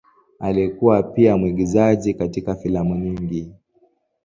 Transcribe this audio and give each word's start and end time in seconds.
Alikuwa 0.39 1.03
pia 1.03 1.37
mwigizaji 1.37 2.13
katika 2.13 2.55
filamu 2.55 2.95
nyingi. 2.95 3.51